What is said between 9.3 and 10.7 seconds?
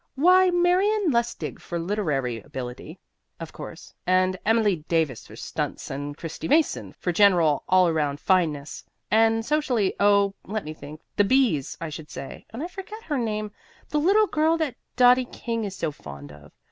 socially oh, let